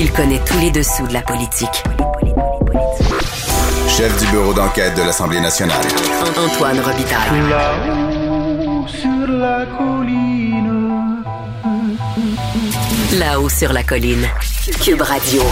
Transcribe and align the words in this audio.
Il 0.00 0.12
connaît 0.12 0.40
tous 0.46 0.60
les 0.60 0.70
dessous 0.70 1.08
de 1.08 1.12
la 1.12 1.22
politique. 1.22 1.82
Chef 3.88 4.16
du 4.20 4.30
bureau 4.30 4.54
d'enquête 4.54 4.96
de 4.96 5.02
l'Assemblée 5.02 5.40
nationale. 5.40 5.84
Antoine 6.36 6.78
Robitaille. 6.78 7.48
Là-haut 7.50 8.86
sur 8.86 9.26
la 9.26 9.66
colline. 9.76 11.24
Là-haut 13.18 13.48
sur 13.48 13.72
la 13.72 13.82
colline. 13.82 14.28
Cube 14.84 15.02
Radio. 15.02 15.42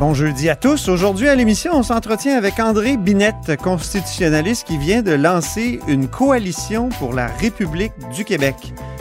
Bon 0.00 0.14
jeudi 0.14 0.48
à 0.48 0.56
tous. 0.56 0.88
Aujourd'hui 0.88 1.28
à 1.28 1.36
l'émission, 1.36 1.72
on 1.74 1.84
s'entretient 1.84 2.36
avec 2.36 2.58
André 2.58 2.96
Binette, 2.96 3.56
constitutionnaliste 3.62 4.66
qui 4.66 4.78
vient 4.78 5.02
de 5.02 5.12
lancer 5.12 5.78
une 5.86 6.08
coalition 6.08 6.88
pour 6.88 7.12
la 7.12 7.26
République 7.26 7.92
du 8.12 8.24
Québec, 8.24 8.56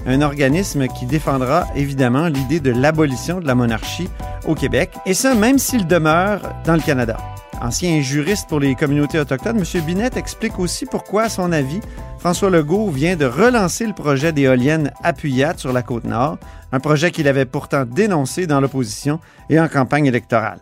un 0.06 0.22
organisme 0.22 0.88
qui 0.88 1.06
défendra 1.06 1.66
évidemment 1.76 2.28
l'idée 2.28 2.60
de 2.60 2.72
l'abolition 2.72 3.40
de 3.40 3.48
la 3.48 3.56
monarchie 3.56 4.10
au 4.48 4.56
Québec, 4.56 4.92
et 5.06 5.14
ça 5.14 5.34
même 5.34 5.60
s'il 5.60 5.88
demeure 5.88 6.42
dans 6.66 6.76
le 6.76 6.82
Canada. 6.82 7.18
Ancien 7.62 8.02
juriste 8.02 8.48
pour 8.48 8.60
les 8.60 8.76
communautés 8.76 9.20
autochtones, 9.20 9.58
M. 9.58 9.82
Binette 9.84 10.16
explique 10.16 10.60
aussi 10.60 10.86
pourquoi, 10.86 11.24
à 11.24 11.30
son 11.30 11.52
avis, 11.52 11.80
François 12.20 12.50
Legault 12.50 12.90
vient 12.90 13.16
de 13.16 13.26
relancer 13.26 13.88
le 13.88 13.94
projet 13.94 14.32
d'éoliennes 14.32 14.92
à 15.04 15.14
Puyat 15.14 15.54
sur 15.58 15.74
la 15.74 15.82
côte 15.82 16.06
nord, 16.06 16.38
un 16.72 16.80
projet 16.80 17.10
qu'il 17.12 17.28
avait 17.28 17.46
pourtant 17.46 17.86
dénoncé 17.86 18.46
dans 18.46 18.62
l'opposition 18.62 19.20
et 19.50 19.60
en 19.60 19.68
campagne 19.68 20.06
électorale. 20.06 20.60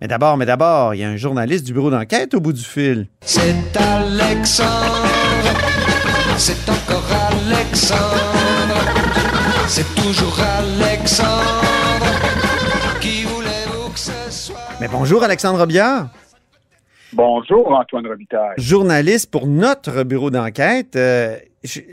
Mais 0.00 0.08
d'abord, 0.08 0.38
mais 0.38 0.46
d'abord, 0.46 0.94
il 0.94 1.00
y 1.00 1.04
a 1.04 1.08
un 1.08 1.16
journaliste 1.16 1.66
du 1.66 1.74
bureau 1.74 1.90
d'enquête 1.90 2.32
au 2.32 2.40
bout 2.40 2.54
du 2.54 2.64
fil. 2.64 3.08
C'est 3.20 3.76
Alexandre. 3.76 5.19
C'est 6.42 6.70
encore 6.70 7.04
Alexandre. 7.28 8.00
C'est 9.68 9.94
toujours 9.94 10.38
Alexandre. 10.40 12.06
Qui 12.98 13.24
voulez-vous 13.24 13.90
que 13.90 13.98
ce 13.98 14.12
soit? 14.30 14.56
Mais 14.80 14.88
bonjour 14.88 15.22
Alexandre 15.22 15.66
Biard, 15.66 16.06
Bonjour, 17.12 17.72
Antoine 17.72 18.06
Robitaille. 18.06 18.54
journaliste 18.56 19.30
pour 19.30 19.48
notre 19.48 20.04
bureau 20.04 20.30
d'enquête. 20.30 20.94
Euh, 20.94 21.36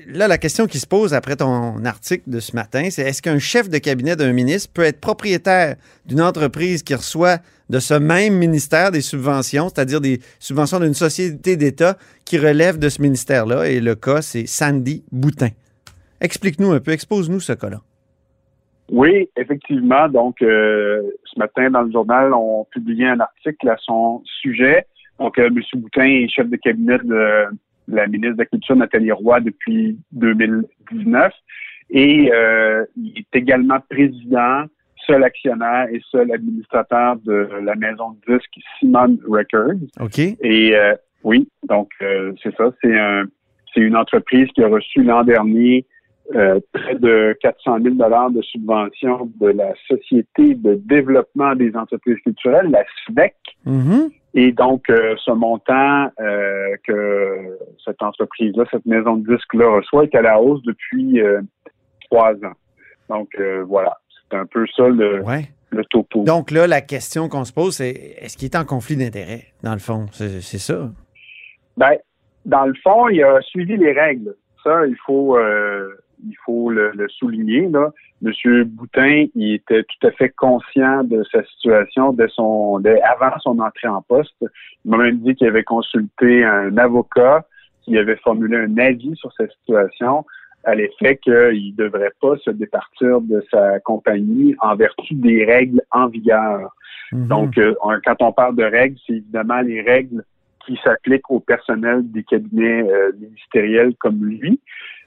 là, 0.08 0.28
la 0.28 0.38
question 0.38 0.68
qui 0.68 0.78
se 0.78 0.86
pose 0.86 1.16
après 1.16 1.36
ton 1.36 1.84
article 1.86 2.30
de 2.30 2.40
ce 2.40 2.56
matin, 2.56 2.90
c'est 2.92 3.02
est-ce 3.02 3.24
qu'un 3.24 3.40
chef 3.40 3.68
de 3.70 3.80
cabinet 3.80 4.16
d'un 4.16 4.32
ministre 4.32 4.72
peut 4.74 4.84
être 4.84 5.02
propriétaire 5.02 5.76
d'une 6.06 6.22
entreprise 6.22 6.84
qui 6.84 6.94
reçoit 6.94 7.38
de 7.70 7.80
ce 7.80 7.96
même 7.96 8.36
ministère 8.36 8.92
des 8.92 9.02
subventions, 9.02 9.70
c'est-à-dire 9.70 10.02
des 10.02 10.20
subventions 10.40 10.80
d'une 10.80 10.94
société 10.94 11.58
d'État 11.58 11.98
qui 12.24 12.38
relève 12.38 12.78
de 12.78 12.88
ce 12.88 13.02
ministère-là? 13.02 13.70
Et 13.70 13.80
le 13.80 13.96
cas, 13.96 14.22
c'est 14.22 14.46
Sandy 14.46 15.04
Boutin. 15.12 15.50
Explique-nous 16.22 16.72
un 16.72 16.80
peu, 16.80 16.92
expose-nous 16.92 17.40
ce 17.40 17.54
cas-là. 17.54 17.82
Oui, 18.90 19.30
effectivement. 19.36 20.08
Donc, 20.08 20.42
euh, 20.42 21.02
ce 21.26 21.40
matin, 21.40 21.70
dans 21.72 21.82
le 21.82 21.92
journal, 21.92 22.34
on 22.34 22.66
publiait 22.72 23.10
un 23.10 23.20
article 23.20 23.68
à 23.68 23.76
son 23.80 24.22
sujet. 24.42 24.86
Donc, 25.20 25.38
euh, 25.40 25.48
M. 25.48 25.62
Boutin 25.76 26.06
est 26.06 26.30
chef 26.30 26.50
de 26.50 26.56
cabinet 26.58 26.98
de 27.00 27.46
la 27.88 28.08
ministre 28.08 28.36
de 28.36 28.42
la 28.42 28.46
Culture, 28.46 28.76
Nathalie 28.76 29.12
Roy, 29.12 29.40
depuis 29.40 29.98
2019. 30.12 31.32
Et 31.90 32.30
euh, 32.34 32.86
il 32.98 33.20
est 33.20 33.38
également 33.38 33.80
président, 33.90 34.66
seul 35.06 35.24
actionnaire 35.24 35.88
et 35.92 36.02
seul 36.12 36.32
administrateur 36.32 37.16
de 37.26 37.48
la 37.64 37.76
maison 37.76 38.18
de 38.28 38.38
disques 38.38 38.60
Simon 38.80 39.18
Records. 39.28 39.80
OK? 40.00 40.20
Et 40.20 40.76
euh, 40.76 40.94
oui, 41.24 41.48
donc 41.68 41.90
euh, 42.02 42.34
c'est 42.44 42.56
ça, 42.56 42.72
c'est 42.82 42.98
un, 42.98 43.26
c'est 43.74 43.82
une 43.82 43.96
entreprise 43.96 44.48
qui 44.54 44.64
a 44.64 44.68
reçu 44.68 45.02
l'an 45.02 45.24
dernier 45.24 45.86
euh, 46.36 46.60
près 46.74 46.96
de 46.96 47.38
400 47.42 47.80
000 47.84 47.96
dollars 47.96 48.32
de 48.32 48.42
subventions 48.42 49.32
de 49.40 49.48
la 49.48 49.74
Société 49.88 50.56
de 50.56 50.76
développement 50.76 51.56
des 51.56 51.74
entreprises 51.76 52.18
culturelles, 52.24 52.70
la 52.70 52.84
SVEC. 53.08 53.36
Mhm. 53.66 54.10
Et 54.40 54.52
donc, 54.52 54.88
euh, 54.92 55.16
ce 55.26 55.32
montant 55.32 56.12
euh, 56.20 56.76
que 56.86 57.58
cette 57.84 58.04
entreprise-là, 58.04 58.66
cette 58.70 58.86
maison 58.86 59.18
de 59.18 59.36
disques-là 59.36 59.68
reçoit 59.68 60.04
est 60.04 60.14
à 60.14 60.22
la 60.22 60.40
hausse 60.40 60.62
depuis 60.62 61.20
euh, 61.20 61.42
trois 62.02 62.34
ans. 62.34 62.54
Donc, 63.10 63.30
voilà, 63.68 63.98
c'est 64.30 64.38
un 64.38 64.46
peu 64.46 64.68
ça 64.76 64.88
le, 64.90 65.24
Ouais. 65.24 65.46
le 65.72 65.84
topo. 65.86 66.24
Donc 66.24 66.52
là, 66.52 66.68
la 66.68 66.82
question 66.82 67.30
qu'on 67.30 67.46
se 67.46 67.54
pose, 67.54 67.78
c'est 67.78 67.90
est-ce 67.90 68.38
qu'il 68.38 68.46
est 68.46 68.56
en 68.56 68.66
conflit 68.66 68.96
d'intérêt, 68.96 69.46
dans 69.64 69.74
le 69.74 69.80
fond? 69.80 70.06
C'est 70.12 70.42
ça. 70.60 70.92
Ben, 71.78 71.94
dans 72.46 72.66
le 72.66 72.76
fond, 72.84 73.08
il 73.10 73.24
a 73.24 73.42
suivi 73.42 73.76
les 73.76 73.94
règles. 73.94 74.36
Ça, 74.64 74.86
il 74.86 74.98
faut, 75.06 75.36
il 76.26 76.36
faut 76.46 76.70
le, 76.70 76.92
le 76.94 77.08
souligner. 77.10 77.68
Là. 77.70 77.92
Monsieur 78.22 78.64
Boutin, 78.64 79.26
il 79.36 79.56
était 79.56 79.84
tout 79.84 80.08
à 80.08 80.12
fait 80.12 80.30
conscient 80.30 81.04
de 81.04 81.24
sa 81.32 81.44
situation 81.44 82.14
dès 82.14 82.28
son, 82.30 82.80
dès 82.80 83.02
avant 83.02 83.38
son 83.40 83.60
entrée 83.60 83.88
en 83.88 84.02
poste. 84.02 84.36
Il 84.86 84.92
m'a 84.92 84.98
même 84.98 85.20
dit 85.20 85.36
qu'il 85.36 85.48
avait 85.48 85.64
consulté 85.64 86.44
un 86.44 86.78
avocat 86.78 87.46
qui 87.84 87.98
avait 87.98 88.18
formulé 88.18 88.58
un 88.58 88.78
avis 88.78 89.16
sur 89.16 89.32
sa 89.34 89.48
situation 89.48 90.26
à 90.64 90.76
l'effet 90.76 91.18
qu'il 91.18 91.34
ne 91.34 91.76
devrait 91.76 92.12
pas 92.20 92.36
se 92.44 92.50
départir 92.50 93.22
de 93.22 93.44
sa 93.52 93.80
compagnie 93.80 94.56
en 94.60 94.76
vertu 94.76 95.14
des 95.14 95.46
règles 95.46 95.82
en 95.92 96.08
vigueur. 96.08 96.76
Mhm. 97.14 97.28
Donc, 97.28 97.58
euh, 97.58 97.74
quand 98.04 98.22
on 98.22 98.34
parle 98.34 98.56
de 98.56 98.64
règles, 98.64 98.98
c'est 99.06 99.14
évidemment 99.14 99.62
les 99.62 99.82
règles 99.82 100.24
qui 100.66 100.78
s'appliquent 100.84 101.32
au 101.32 101.40
personnel 101.40 102.02
des 102.12 102.24
cabinets 102.24 102.84
euh, 102.84 103.14
ministériels 103.18 103.96
comme 104.00 104.26
lui. 104.26 104.60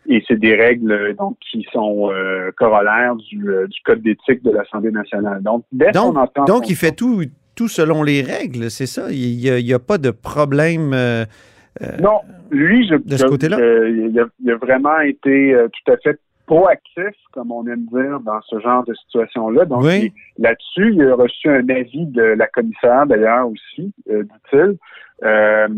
Et 0.09 0.25
c'est 0.27 0.39
des 0.39 0.55
règles 0.55 0.93
euh, 0.93 1.13
donc 1.13 1.37
qui 1.51 1.67
sont 1.73 2.11
euh, 2.11 2.51
corollaires 2.57 3.17
du, 3.17 3.49
euh, 3.49 3.67
du 3.67 3.81
code 3.85 4.01
d'éthique 4.03 4.43
de 4.43 4.51
l'Assemblée 4.51 4.91
nationale. 4.91 5.43
Donc, 5.43 5.65
dès 5.73 5.93
Donc, 5.93 6.15
son 6.15 6.17
entrée 6.17 6.41
en 6.41 6.45
donc 6.45 6.71
il 6.71 6.77
fait 6.77 6.93
tout, 6.93 7.23
tout 7.55 7.69
selon 7.69 8.03
les 8.03 8.23
règles, 8.23 8.71
c'est 8.71 8.87
ça? 8.87 9.11
Il 9.11 9.37
n'y 9.37 9.73
a, 9.75 9.79
pas 9.79 9.99
de 9.99 10.11
problème. 10.11 10.93
euh, 10.95 11.25
Non, 12.01 12.21
lui, 12.51 12.89
je, 12.89 12.95
de 12.97 13.17
ce 13.17 13.27
côté-là? 13.27 13.59
je- 13.59 14.09
il, 14.09 14.19
a, 14.19 14.27
il 14.43 14.51
a 14.51 14.57
vraiment 14.57 14.99
été 15.01 15.55
euh, 15.55 15.69
tout 15.69 15.93
à 15.93 15.97
fait 15.99 16.19
proactif, 16.47 17.15
comme 17.33 17.53
on 17.53 17.65
aime 17.69 17.87
dire, 17.93 18.19
dans 18.21 18.41
ce 18.43 18.59
genre 18.59 18.83
de 18.85 18.95
situation-là. 18.95 19.67
Donc, 19.67 19.83
Oui. 19.85 20.13
il- 20.39 20.43
là-dessus, 20.43 20.93
il 20.95 21.03
a 21.03 21.15
reçu 21.15 21.49
un 21.49 21.69
avis 21.69 22.07
de 22.07 22.23
la 22.23 22.47
commissaire, 22.49 23.07
d'ailleurs, 23.07 23.49
aussi, 23.49 23.93
euh, 24.11 24.23
dit-il. 24.25 24.77
Euh, 25.23 25.69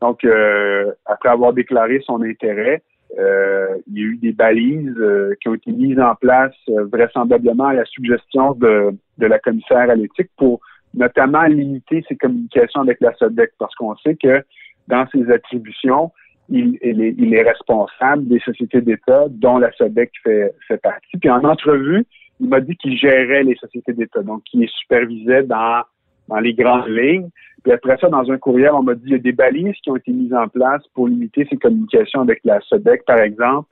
donc, 0.00 0.22
euh, 0.24 0.92
après 1.06 1.30
avoir 1.30 1.52
déclaré 1.52 2.00
son 2.06 2.22
intérêt, 2.22 2.82
euh, 3.18 3.76
il 3.88 3.98
y 3.98 4.02
a 4.02 4.06
eu 4.06 4.16
des 4.16 4.32
balises 4.32 4.96
euh, 4.98 5.34
qui 5.40 5.48
ont 5.48 5.54
été 5.54 5.72
mises 5.72 5.98
en 5.98 6.14
place 6.14 6.54
euh, 6.68 6.84
vraisemblablement 6.84 7.66
à 7.66 7.74
la 7.74 7.84
suggestion 7.84 8.54
de, 8.54 8.90
de 9.18 9.26
la 9.26 9.38
commissaire 9.38 9.90
à 9.90 9.94
l'éthique 9.94 10.30
pour 10.36 10.60
notamment 10.94 11.42
limiter 11.44 12.04
ses 12.08 12.16
communications 12.16 12.80
avec 12.82 13.00
la 13.00 13.12
SODEC, 13.14 13.52
parce 13.58 13.74
qu'on 13.74 13.96
sait 13.96 14.16
que 14.16 14.44
dans 14.88 15.06
ses 15.12 15.30
attributions, 15.30 16.12
il, 16.48 16.78
il 16.82 17.00
est, 17.00 17.14
il 17.18 17.34
est 17.34 17.42
responsable 17.42 18.26
des 18.26 18.40
sociétés 18.40 18.80
d'État 18.80 19.26
dont 19.28 19.58
la 19.58 19.72
SODEC 19.72 20.10
fait, 20.22 20.54
fait 20.66 20.78
partie. 20.78 21.16
Puis 21.18 21.30
en 21.30 21.44
entrevue, 21.44 22.04
il 22.40 22.48
m'a 22.48 22.60
dit 22.60 22.76
qu'il 22.76 22.96
gérait 22.96 23.44
les 23.44 23.56
sociétés 23.56 23.92
d'État, 23.92 24.22
donc 24.22 24.42
qu'il 24.44 24.60
les 24.60 24.68
supervisait 24.68 25.42
dans, 25.44 25.82
dans 26.30 26.38
les 26.38 26.54
grandes 26.54 26.88
lignes. 26.88 27.28
Puis 27.62 27.72
après 27.72 27.98
ça, 27.98 28.08
dans 28.08 28.30
un 28.30 28.38
courriel, 28.38 28.70
on 28.72 28.82
m'a 28.82 28.94
dit 28.94 29.02
qu'il 29.02 29.12
y 29.12 29.16
a 29.16 29.18
des 29.18 29.32
balises 29.32 29.74
qui 29.82 29.90
ont 29.90 29.96
été 29.96 30.12
mises 30.12 30.32
en 30.32 30.48
place 30.48 30.82
pour 30.94 31.08
limiter 31.08 31.46
ses 31.50 31.56
communications 31.56 32.22
avec 32.22 32.40
la 32.44 32.60
SODEC, 32.60 33.04
par 33.04 33.18
exemple. 33.18 33.68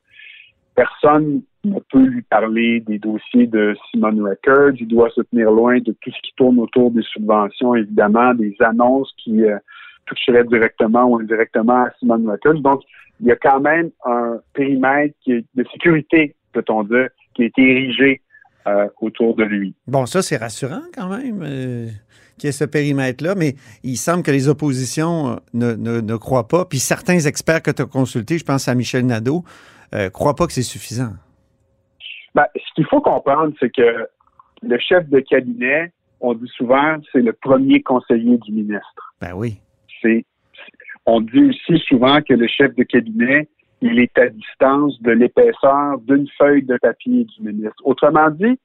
Personne 0.75 1.43
ne 1.65 1.81
peut 1.91 2.05
lui 2.05 2.23
parler 2.23 2.81
des 2.81 2.99
dossiers 2.99 3.47
de 3.47 3.75
Simon 3.91 4.25
Records. 4.25 4.75
Il 4.79 4.89
doit 4.89 5.11
se 5.11 5.23
tenir 5.23 5.51
loin 5.51 5.79
de 5.79 5.95
tout 6.01 6.11
ce 6.11 6.21
qui 6.23 6.33
tourne 6.37 6.59
autour 6.59 6.91
des 6.91 7.03
subventions, 7.03 7.75
évidemment, 7.75 8.35
des 8.35 8.55
annonces 8.61 9.13
qui 9.17 9.43
euh, 9.45 9.59
toucheraient 10.07 10.45
directement 10.45 11.05
ou 11.07 11.19
indirectement 11.19 11.85
à 11.85 11.91
Simon 11.99 12.31
Records. 12.31 12.61
Donc, 12.61 12.83
il 13.21 13.27
y 13.27 13.33
a 13.33 13.37
quand 13.37 13.61
même 13.61 13.91
un 14.05 14.39
périmètre 14.53 15.15
qui 15.23 15.33
est 15.33 15.45
de 15.55 15.65
sécurité, 15.73 16.35
peut-on 16.53 16.85
dire, 16.85 17.09
qui 17.35 17.43
a 17.43 17.47
été 17.47 17.63
érigé 17.63 18.21
euh, 18.67 18.87
autour 19.01 19.35
de 19.35 19.45
lui. 19.45 19.75
Bon, 19.87 20.07
ça, 20.07 20.23
c'est 20.23 20.37
rassurant 20.37 20.83
quand 20.95 21.09
même 21.09 21.43
euh, 21.43 21.87
qu'il 22.39 22.49
y 22.49 22.51
ait 22.51 22.53
ce 22.53 22.65
périmètre-là, 22.65 23.35
mais 23.35 23.55
il 23.83 23.97
semble 23.97 24.23
que 24.23 24.31
les 24.31 24.49
oppositions 24.49 25.33
euh, 25.33 25.37
ne, 25.53 25.75
ne, 25.75 26.01
ne 26.01 26.17
croient 26.17 26.49
pas. 26.49 26.65
Puis 26.65 26.79
certains 26.79 27.19
experts 27.19 27.63
que 27.63 27.71
tu 27.71 27.83
as 27.83 27.87
consultés, 27.87 28.39
je 28.39 28.45
pense 28.45 28.69
à 28.69 28.75
Michel 28.75 29.05
Nadeau, 29.07 29.45
euh, 29.95 30.11
croient 30.11 30.35
pas 30.35 30.47
que 30.47 30.53
c'est 30.53 30.63
suffisant. 30.63 31.13
Ben, 32.35 32.45
ce 32.55 32.75
qu'il 32.75 32.87
faut 32.87 33.01
comprendre, 33.01 33.53
c'est 33.61 33.75
que 33.75 34.07
le 34.63 34.79
chef 34.79 35.09
de 35.09 35.21
cabinet, 35.21 35.93
on 36.21 36.35
dit 36.35 36.51
souvent, 36.57 36.97
c'est 37.13 37.23
le 37.23 37.33
premier 37.33 37.83
conseiller 37.83 38.39
du 38.39 38.53
ministre. 38.53 39.15
Ben 39.21 39.33
oui. 39.35 39.59
C'est, 40.03 40.25
on 41.07 41.21
dit 41.21 41.51
aussi 41.51 41.83
souvent 41.87 42.21
que 42.21 42.35
le 42.35 42.47
chef 42.47 42.75
de 42.75 42.83
cabinet, 42.83 43.49
il 43.81 43.99
est 44.01 44.17
à 44.19 44.29
distance 44.29 45.01
de 45.03 45.13
l'épaisseur 45.13 45.99
d'une 46.07 46.29
feuille 46.37 46.65
de 46.65 46.77
papier 46.77 47.25
du 47.25 47.43
ministre. 47.43 47.81
Autrement 47.85 48.31
dit, 48.31 48.59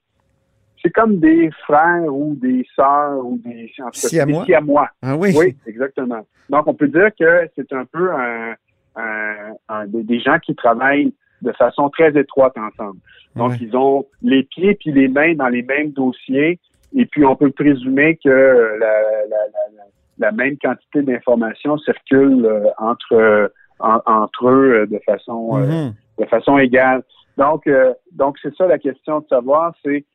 c'est 0.83 0.91
comme 0.91 1.19
des 1.19 1.49
frères 1.65 2.13
ou 2.13 2.35
des 2.35 2.65
sœurs 2.75 3.25
ou 3.25 3.37
des, 3.43 3.71
en 3.81 3.89
Siamois. 3.93 4.41
des 4.41 4.45
siamois. 4.45 4.89
Ah 5.01 5.15
oui. 5.15 5.33
Oui, 5.37 5.55
exactement. 5.65 6.25
Donc, 6.49 6.67
on 6.67 6.73
peut 6.73 6.89
dire 6.89 7.09
que 7.17 7.49
c'est 7.55 7.71
un 7.73 7.85
peu 7.85 8.11
un, 8.13 8.53
un- 8.97 9.53
un- 9.69 9.87
des, 9.87 10.19
gens 10.19 10.37
qui 10.39 10.53
travaillent 10.55 11.13
de 11.41 11.51
façon 11.53 11.89
très 11.89 12.15
étroite 12.19 12.53
ensemble. 12.57 12.99
Donc, 13.35 13.51
Ouais. 13.51 13.57
ils 13.61 13.75
ont 13.75 14.05
les 14.21 14.43
pieds 14.43 14.75
puis 14.75 14.91
les 14.91 15.07
mains 15.07 15.33
dans 15.35 15.47
les 15.47 15.63
mêmes 15.63 15.91
dossiers. 15.91 16.59
Et 16.95 17.05
puis, 17.05 17.25
on 17.25 17.35
peut 17.35 17.49
présumer 17.51 18.19
que 18.23 18.29
la, 18.29 18.77
la- 18.77 19.27
la- 19.29 19.83
la- 20.19 20.31
même 20.31 20.57
quantité 20.57 21.01
d'informations 21.01 21.77
circule 21.79 22.45
euh, 22.45 22.67
entre, 22.77 23.13
euh, 23.13 23.47
en- 23.79 23.99
entre 24.05 24.49
eux 24.49 24.81
euh, 24.81 24.85
de 24.85 24.99
façon 25.05 25.57
Mhm. 25.57 25.93
de 26.19 26.25
façon 26.25 26.57
égale. 26.59 27.01
Donc, 27.37 27.65
euh, 27.65 27.93
donc 28.11 28.37
c'est 28.43 28.53
ça 28.55 28.67
la 28.67 28.77
question 28.77 29.21
de 29.21 29.27
savoir, 29.27 29.73
c'est 29.83 30.05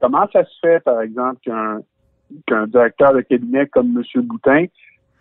comment 0.00 0.26
ça 0.32 0.44
se 0.44 0.58
fait, 0.60 0.80
par 0.80 1.00
exemple, 1.02 1.40
qu'un 1.42 1.80
qu'un 2.46 2.66
directeur 2.66 3.14
de 3.14 3.22
cabinet 3.22 3.66
comme 3.68 3.96
M. 3.96 4.22
Boutin 4.22 4.66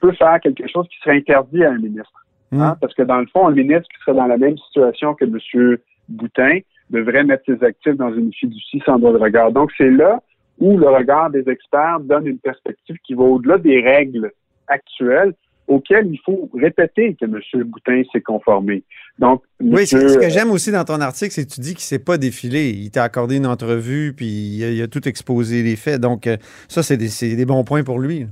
peut 0.02 0.12
faire 0.14 0.40
quelque 0.42 0.68
chose 0.68 0.88
qui 0.90 0.98
serait 1.00 1.18
interdit 1.18 1.64
à 1.64 1.72
un 1.72 1.78
ministre. 1.78 2.26
Hein? 2.52 2.72
Mhm. 2.72 2.76
Parce 2.82 2.94
que 2.94 3.04
dans 3.04 3.20
le 3.20 3.28
fond, 3.28 3.48
un 3.48 3.52
ministre 3.52 3.88
qui 3.90 4.02
serait 4.04 4.18
dans 4.18 4.28
la 4.28 4.38
même 4.38 4.58
situation 4.58 5.14
que 5.16 5.26
M. 5.26 5.78
Boutin 6.10 6.60
devrait 6.90 7.24
mettre 7.24 7.44
ses 7.46 7.64
actifs 7.64 7.96
dans 7.96 8.14
une 8.14 8.34
fiducie 8.34 8.82
sans 8.86 9.00
droit 9.00 9.14
de 9.14 9.18
regard. 9.18 9.52
Donc, 9.52 9.72
c'est 9.78 9.90
là 9.90 10.22
où 10.60 10.78
le 10.78 10.88
regard 10.88 11.30
des 11.30 11.48
experts 11.50 12.00
donne 12.02 12.28
une 12.28 12.40
perspective 12.40 12.98
qui 13.06 13.14
va 13.14 13.24
au-delà 13.24 13.58
des 13.58 13.82
règles 13.82 14.32
actuelles 14.68 15.34
auxquelles 15.68 16.08
il 16.08 16.20
faut 16.26 16.50
répéter 16.54 17.16
que 17.20 17.26
M. 17.26 17.64
Boutin 17.66 18.02
s'est 18.12 18.22
conformé. 18.22 18.84
Donc, 19.20 19.44
Oui, 19.60 19.86
ce, 19.86 19.96
monsieur, 19.96 20.10
ce 20.10 20.18
que 20.18 20.30
j'aime 20.30 20.52
aussi 20.52 20.72
dans 20.72 20.84
ton 20.86 21.02
article, 21.02 21.32
c'est 21.32 21.46
que 21.46 21.54
tu 21.54 21.62
dis 21.62 21.74
qu'il 21.74 21.82
s'est 21.84 22.00
pas 22.04 22.18
défilé. 22.18 22.70
Il 22.70 22.90
t'a 22.92 23.04
accordé 23.04 23.38
une 23.38 23.48
entrevue, 23.48 24.14
puis 24.16 24.26
il 24.28 24.64
a, 24.64 24.70
il 24.72 24.82
a 24.82 24.88
tout 24.88 25.08
exposé 25.08 25.64
les 25.64 25.76
faits. 25.76 26.00
Donc, 26.00 26.28
euh, 26.28 26.38
ça, 26.68 26.84
c'est 26.84 26.98
des, 26.98 27.46
bons 27.46 27.64
points 27.64 27.84
pour 27.84 28.00
lui. 28.00 28.28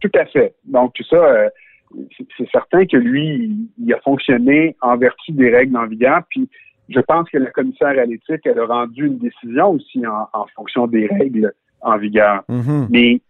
Tout 0.00 0.10
à 0.14 0.24
fait. 0.26 0.54
Donc, 0.64 0.94
tout 0.94 1.04
ça, 1.04 1.16
euh, 1.16 1.48
c'est- 2.16 2.50
certain 2.50 2.86
que 2.86 2.96
lui, 2.96 3.68
il- 3.78 3.92
a 3.92 4.00
fonctionné 4.00 4.76
en 4.80 4.96
vertu 4.96 5.32
des 5.32 5.50
règles 5.50 5.76
en 5.76 5.86
vigueur. 5.86 6.22
Puis, 6.30 6.48
je 6.88 7.00
pense 7.00 7.28
que 7.30 7.38
la 7.38 7.50
commissaire 7.50 7.88
à 7.98 8.04
l'éthique, 8.04 8.40
elle 8.44 8.58
a 8.58 8.66
rendu 8.66 9.06
une 9.06 9.18
décision 9.18 9.70
aussi 9.70 10.04
en, 10.06 10.28
en 10.32 10.46
fonction 10.56 10.86
des 10.86 11.06
règles 11.06 11.52
en 11.82 11.98
vigueur. 11.98 12.42
Mhm. 12.48 12.88
Mais, 12.90 13.20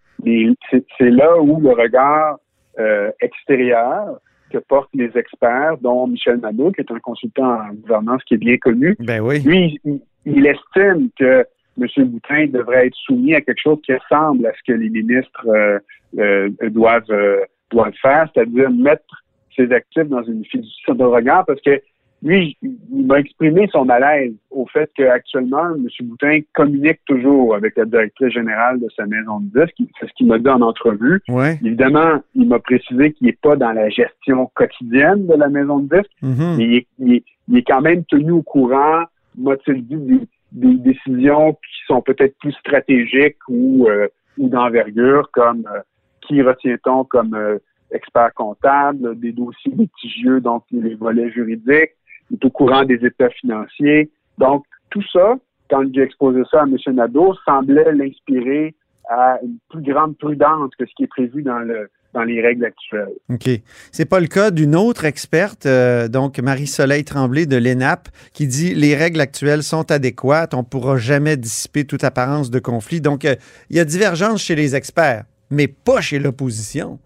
c'est 0.98 1.10
là 1.10 1.40
où 1.40 1.60
le 1.60 1.70
regard 1.70 2.38
euh, 2.78 3.10
extérieur 3.20 4.18
que 4.50 4.58
portent 4.58 4.90
les 4.94 5.10
experts, 5.16 5.78
dont 5.80 6.06
Michel 6.06 6.36
Nadeau, 6.36 6.72
qui 6.72 6.82
est 6.82 6.90
un 6.90 6.98
consultant 7.00 7.60
en 7.60 7.72
gouvernance 7.72 8.22
qui 8.24 8.34
est 8.34 8.38
bien 8.38 8.58
connu, 8.58 8.96
Ben 9.00 9.20
oui. 9.20 9.40
lui, 9.40 9.80
il, 9.84 10.00
il 10.26 10.46
estime 10.46 11.08
que 11.18 11.46
M. 11.80 11.86
Boutin 12.04 12.46
devrait 12.46 12.86
être 12.88 12.96
soumis 13.06 13.34
à 13.34 13.40
quelque 13.40 13.60
chose 13.60 13.78
qui 13.84 13.94
ressemble 13.94 14.46
à 14.46 14.52
ce 14.52 14.72
que 14.72 14.76
les 14.76 14.90
ministres 14.90 15.46
euh, 15.46 15.78
euh, 16.18 16.50
doivent, 16.68 17.10
euh, 17.10 17.40
doivent 17.70 17.94
faire, 18.00 18.28
c'est-à-dire 18.34 18.70
mettre 18.70 19.24
ses 19.56 19.72
actifs 19.72 20.08
dans 20.08 20.22
une 20.22 20.44
fiducie 20.44 20.82
de 20.88 21.04
regard, 21.04 21.44
parce 21.46 21.60
que 21.60 21.80
lui, 22.22 22.56
il 22.62 23.06
m'a 23.06 23.18
exprimé 23.18 23.68
son 23.72 23.84
malaise 23.84 24.32
au 24.50 24.64
fait 24.66 24.90
qu'actuellement, 24.94 25.74
M. 25.74 25.86
Boutin 26.02 26.38
communique 26.54 27.00
toujours 27.06 27.54
avec 27.56 27.76
la 27.76 27.84
directrice 27.84 28.28
générale 28.32 28.78
de 28.80 28.88
sa 28.96 29.06
maison 29.06 29.40
de 29.40 29.60
disques. 29.64 29.76
C'est 29.98 30.06
ce 30.08 30.12
qu'il 30.14 30.28
m'a 30.28 30.38
dit 30.38 30.48
en 30.48 30.60
entrevue. 30.60 31.20
Ouais. 31.28 31.58
Évidemment, 31.64 32.22
il 32.34 32.46
m'a 32.48 32.60
précisé 32.60 33.12
qu'il 33.12 33.26
n'est 33.26 33.38
pas 33.42 33.56
dans 33.56 33.72
la 33.72 33.88
gestion 33.88 34.48
quotidienne 34.54 35.26
de 35.26 35.34
la 35.34 35.48
maison 35.48 35.80
de 35.80 35.96
disques, 35.96 36.12
Mhm. 36.22 36.54
mais 36.58 36.64
il 36.64 36.74
est, 36.76 36.86
il 37.00 37.12
est- 37.14 37.24
il 37.48 37.56
est 37.58 37.62
quand 37.64 37.80
même 37.80 38.04
tenu 38.04 38.30
au 38.30 38.42
courant, 38.42 39.02
m'a-t-il 39.36 39.84
dit, 39.86 39.96
des, 39.96 40.20
des 40.52 40.74
décisions 40.76 41.54
qui 41.54 41.86
sont 41.88 42.02
peut-être 42.02 42.38
plus 42.38 42.52
stratégiques 42.52 43.38
ou, 43.48 43.88
euh, 43.88 44.06
ou 44.38 44.48
d'envergure, 44.48 45.28
comme 45.32 45.66
euh, 45.74 45.80
qui 46.20 46.40
retient-on 46.40 47.02
comme 47.04 47.34
euh, 47.34 47.58
expert 47.90 48.32
comptable, 48.34 49.18
des 49.18 49.32
dossiers 49.32 49.72
litigieux, 49.76 50.40
donc 50.40 50.62
les 50.70 50.94
volets 50.94 51.30
juridiques, 51.30 51.92
est 52.32 52.44
au 52.44 52.50
courant 52.50 52.84
des 52.84 53.04
états 53.04 53.30
financiers. 53.30 54.10
Donc, 54.38 54.64
tout 54.90 55.02
ça, 55.12 55.36
quand 55.70 55.82
j'ai 55.94 56.02
exposé 56.02 56.42
ça 56.50 56.62
à 56.62 56.64
M. 56.64 56.76
Nadeau, 56.94 57.34
semblait 57.44 57.92
l'inspirer 57.92 58.74
à 59.08 59.38
une 59.42 59.58
plus 59.68 59.82
grande 59.82 60.16
prudence 60.16 60.70
que 60.78 60.86
ce 60.86 60.92
qui 60.96 61.04
est 61.04 61.08
prévu 61.08 61.42
dans 61.42 61.58
le 61.58 61.88
dans 62.12 62.24
les 62.24 62.40
règles 62.42 62.64
actuelles. 62.64 63.14
OK. 63.30 63.48
C'est 63.90 64.04
pas 64.04 64.20
le 64.20 64.26
cas 64.26 64.50
d'une 64.50 64.76
autre 64.76 65.04
experte, 65.04 65.66
euh, 65.66 66.08
donc 66.08 66.38
Marie-Soleil 66.38 67.04
Tremblay 67.04 67.46
de 67.46 67.56
l'ENAP, 67.56 68.08
qui 68.32 68.46
dit 68.46 68.74
les 68.74 68.94
règles 68.94 69.20
actuelles 69.20 69.62
sont 69.62 69.90
adéquates, 69.90 70.54
on 70.54 70.58
ne 70.58 70.62
pourra 70.64 70.98
jamais 70.98 71.36
dissiper 71.36 71.84
toute 71.84 72.04
apparence 72.04 72.50
de 72.50 72.58
conflit. 72.58 73.00
Donc, 73.00 73.24
euh, 73.24 73.34
il 73.70 73.76
y 73.76 73.80
a 73.80 73.84
divergence 73.84 74.42
chez 74.42 74.54
les 74.54 74.76
experts, 74.76 75.24
mais 75.50 75.68
pas 75.68 76.00
chez 76.00 76.18
l'opposition. 76.18 76.98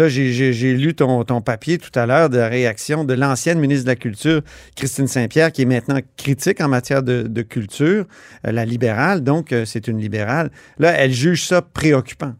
Là, 0.00 0.08
j'ai- 0.08 0.72
lu 0.72 0.94
ton, 0.94 1.42
papier 1.42 1.76
tout 1.76 1.90
à 1.94 2.06
l'heure 2.06 2.30
de 2.30 2.38
réaction 2.38 3.04
de 3.04 3.12
l'ancienne 3.12 3.58
ministre 3.58 3.84
de 3.84 3.90
la 3.90 3.96
Culture, 3.96 4.40
Christine 4.74 5.06
Saint-Pierre, 5.06 5.52
qui 5.52 5.60
est 5.60 5.66
maintenant 5.66 5.98
critique 6.16 6.62
en 6.62 6.68
matière 6.68 7.02
de, 7.02 7.42
culture, 7.42 8.06
euh, 8.46 8.50
la 8.50 8.64
libérale, 8.64 9.22
donc 9.22 9.52
euh, 9.52 9.66
c'est 9.66 9.88
une 9.88 9.98
libérale. 9.98 10.48
Là, 10.78 10.92
elle 10.96 11.10
juge 11.10 11.44
ça 11.44 11.60
préoccupant. 11.60 12.32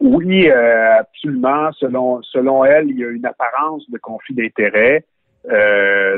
Oui, 0.00 0.48
euh, 0.48 1.00
absolument. 1.00 1.70
Selon, 1.72 2.64
elle, 2.64 2.88
il 2.88 2.98
y 2.98 3.04
a 3.04 3.10
une 3.10 3.26
apparence 3.26 3.82
de 3.90 3.98
conflit 3.98 4.34
d'intérêts. 4.34 5.04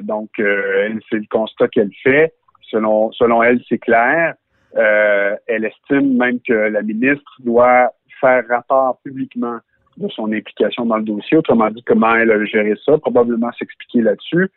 Donc, 0.02 0.30
c'est 0.36 1.18
le 1.18 1.28
constat 1.28 1.66
qu'elle 1.66 1.90
fait. 2.04 2.34
Selon, 2.70 3.42
elle, 3.42 3.60
c'est 3.68 3.78
clair. 3.78 4.34
Elle 4.76 5.64
estime 5.64 6.16
même 6.16 6.38
que 6.46 6.52
la 6.52 6.82
ministre 6.82 7.32
doit 7.40 7.90
faire 8.20 8.44
rapport 8.48 8.98
publiquement 9.04 9.58
de 9.96 10.08
son 10.08 10.32
implication 10.32 10.84
dans 10.86 10.98
le 10.98 11.04
dossier. 11.04 11.38
Autrement 11.38 11.70
dit, 11.70 11.82
comment 11.84 12.14
elle 12.14 12.30
a 12.30 12.44
géré 12.44 12.74
ça, 12.84 12.98
probablement 12.98 13.50
s'expliquer 13.52 14.02
là-dessus. 14.02 14.50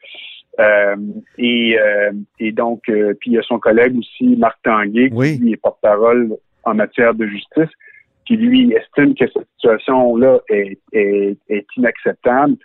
Euh, 0.60 0.96
et, 1.38 1.80
euh, 1.80 2.12
et 2.40 2.52
donc, 2.52 2.90
euh, 2.90 3.14
puis 3.20 3.32
il 3.32 3.34
y 3.36 3.40
a 3.40 3.44
son 3.44 3.60
collègue 3.60 3.98
aussi, 3.98 4.36
Marc 4.36 4.58
Tanguay, 4.64 5.10
qui 5.10 5.16
Oui. 5.16 5.52
est 5.54 5.58
porte-parole 5.62 6.36
en 6.64 6.74
matière 6.74 7.14
de 7.14 7.26
justice, 7.28 7.70
qui 8.26 8.36
lui 8.36 8.74
estime 8.74 9.16
que 9.16 9.26
cette 9.32 9.48
situation-là 9.56 10.40
est, 10.50 10.80
est, 10.92 11.38
est 11.48 11.66
inacceptable. 11.78 12.58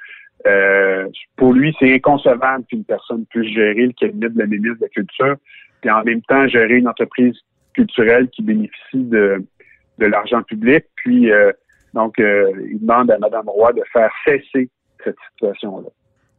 Pour 1.36 1.52
lui, 1.52 1.74
c'est 1.78 1.94
inconcevable 1.94 2.64
qu'une 2.66 2.84
personne 2.84 3.24
puisse 3.26 3.50
gérer 3.54 3.86
le 3.86 3.92
cabinet 3.92 4.28
de 4.28 4.38
la 4.38 4.46
ministre 4.46 4.78
de 4.78 4.82
la 4.82 4.88
Culture, 4.88 5.36
puis 5.80 5.90
en 5.90 6.02
même 6.02 6.20
temps 6.22 6.46
gérer 6.48 6.76
une 6.78 6.88
entreprise 6.88 7.38
culturelle 7.72 8.28
qui 8.28 8.42
bénéficie 8.42 9.04
de, 9.04 9.42
de 9.98 10.06
l'argent 10.06 10.42
public. 10.42 10.84
Puis, 10.96 11.30
euh, 11.30 11.52
donc, 11.92 12.18
euh, 12.18 12.50
il 12.70 12.80
demande 12.80 13.10
à 13.10 13.18
Mme 13.18 13.48
Roy 13.48 13.72
de 13.72 13.82
faire 13.92 14.10
cesser 14.24 14.68
cette 15.04 15.16
situation-là. 15.32 15.88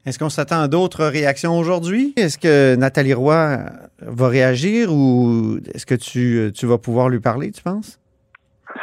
Est-ce 0.06 0.20
qu'on 0.20 0.30
s'attend 0.30 0.62
à 0.62 0.68
d'autres 0.68 1.06
réactions 1.06 1.58
aujourd'hui? 1.58 2.14
Est-ce 2.16 2.38
que 2.38 2.76
Nathalie 2.76 3.14
Roy 3.14 3.58
va 4.02 4.28
réagir 4.28 4.94
ou 4.94 5.58
est-ce 5.74 5.86
que 5.86 5.96
tu, 5.96 6.52
tu 6.54 6.66
vas 6.68 6.78
pouvoir 6.78 7.10
lui 7.10 7.20
parler, 7.20 7.52
tu 7.52 7.64
penses? 7.64 8.00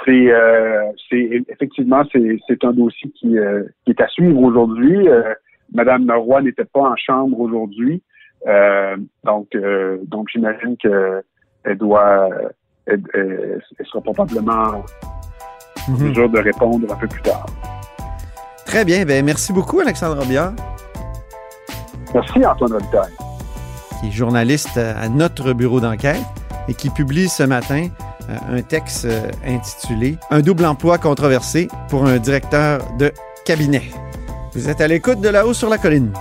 C'est 0.04 0.32
euh, 0.32 0.82
c'est- 1.08 1.42
effectivement 1.48 2.02
c'est 2.10 2.38
c'est 2.48 2.64
un 2.64 2.72
dossier 2.72 3.10
qui, 3.10 3.38
euh, 3.38 3.62
qui 3.84 3.90
est 3.92 4.00
à 4.00 4.08
suivre 4.08 4.40
aujourd'hui. 4.40 5.06
Madame 5.72 6.10
Roy 6.10 6.42
n'était 6.42 6.64
pas 6.64 6.80
en 6.80 6.96
chambre 6.96 7.38
aujourd'hui, 7.38 8.02
donc 9.24 9.48
donc 10.04 10.28
j'imagine 10.32 10.76
que 10.82 11.22
elle 11.64 11.78
doit 11.78 12.28
elle, 12.86 13.60
sera 13.90 14.00
probablement 14.00 14.52
en 14.52 14.84
Mhm. 15.88 16.08
mesure 16.08 16.28
de 16.30 16.38
répondre 16.38 16.86
un 16.92 16.96
peu 16.96 17.08
plus 17.08 17.22
tard. 17.22 17.46
Très 18.66 18.84
bien. 18.84 19.04
Ben, 19.04 19.24
merci 19.24 19.52
beaucoup, 19.52 19.80
Alexandre 19.80 20.18
Robillard, 20.20 20.52
Merci 22.14 22.44
Antoine 22.44 22.72
Robitaille. 22.74 23.12
qui 24.00 24.08
est 24.08 24.10
journaliste 24.10 24.76
à 24.76 25.08
notre 25.08 25.52
bureau 25.54 25.80
d'enquête 25.80 26.20
et 26.68 26.74
qui 26.74 26.90
publie 26.90 27.28
ce 27.28 27.42
matin 27.42 27.88
euh, 28.30 28.58
un 28.58 28.62
texte 28.62 29.06
euh, 29.06 29.28
intitulé 29.46 30.16
Un 30.30 30.40
double 30.40 30.64
emploi 30.66 30.98
controversé 30.98 31.68
pour 31.88 32.06
un 32.06 32.18
directeur 32.18 32.80
de 32.98 33.12
cabinet. 33.44 33.82
Vous 34.54 34.68
êtes 34.68 34.80
à 34.80 34.86
l'écoute 34.86 35.20
de 35.20 35.28
là-haut 35.28 35.54
sur 35.54 35.68
la 35.68 35.78
colline. 35.78 36.12